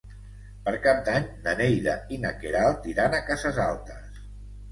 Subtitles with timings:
[0.67, 4.25] Per Cap d'Any na Neida i na Queralt iran a Cases Altes.